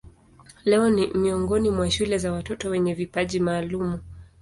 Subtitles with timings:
[0.65, 3.99] Leo ni miongoni mwa shule za watoto wenye vipaji maalumu.